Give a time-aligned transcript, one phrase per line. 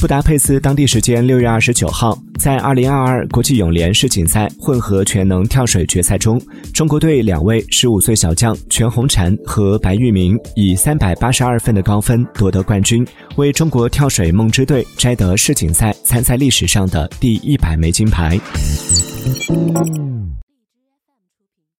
[0.00, 6.40] 布达佩斯当地时间六月二十九号在二零二二国际泳联世锦赛混合全能跳水决赛中
[6.72, 18.38] 中国队两位十五岁小将全红婵和白玉明以三百八十二分的高分夺得冠军为中国跳水梦之队摘得世锦赛参赛历史上的第一百枚金牌。